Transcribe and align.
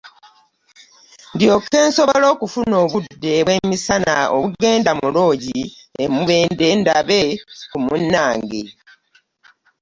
Ndyoke 1.33 1.77
nsobole 1.87 2.25
okufuna 2.33 2.75
obudde 2.83 3.31
bw'emisana 3.45 4.15
obugenda 4.35 4.91
mu 4.99 5.07
loogi 5.15 5.61
e 6.03 6.03
Mubende, 6.13 6.67
ndabe 6.81 7.21
ku 7.69 7.77
munnange! 7.85 8.63